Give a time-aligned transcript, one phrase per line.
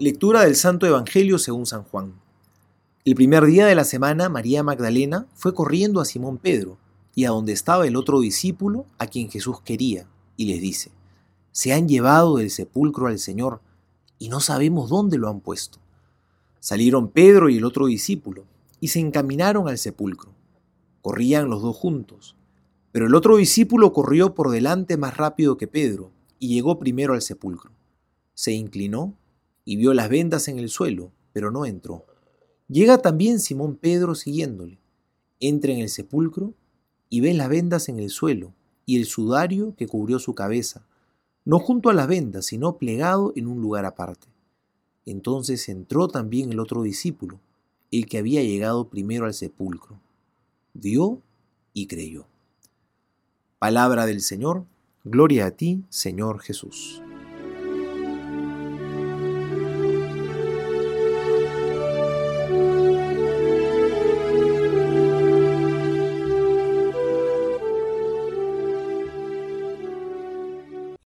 [0.00, 2.12] Lectura del Santo Evangelio según San Juan.
[3.04, 6.78] El primer día de la semana, María Magdalena fue corriendo a Simón Pedro
[7.16, 10.92] y a donde estaba el otro discípulo a quien Jesús quería, y les dice,
[11.50, 13.60] Se han llevado del sepulcro al Señor
[14.20, 15.80] y no sabemos dónde lo han puesto.
[16.60, 18.44] Salieron Pedro y el otro discípulo
[18.78, 20.30] y se encaminaron al sepulcro.
[21.02, 22.36] Corrían los dos juntos,
[22.92, 27.22] pero el otro discípulo corrió por delante más rápido que Pedro y llegó primero al
[27.22, 27.72] sepulcro.
[28.34, 29.16] Se inclinó
[29.68, 32.06] y vio las vendas en el suelo, pero no entró.
[32.68, 34.78] Llega también Simón Pedro siguiéndole.
[35.40, 36.54] Entra en el sepulcro
[37.10, 38.54] y ve las vendas en el suelo
[38.86, 40.86] y el sudario que cubrió su cabeza,
[41.44, 44.28] no junto a las vendas, sino plegado en un lugar aparte.
[45.04, 47.38] Entonces entró también el otro discípulo,
[47.90, 50.00] el que había llegado primero al sepulcro.
[50.72, 51.20] Vio
[51.74, 52.24] y creyó.
[53.58, 54.64] Palabra del Señor,
[55.04, 57.02] gloria a ti, Señor Jesús.